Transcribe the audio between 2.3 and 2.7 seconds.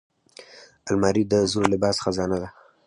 ده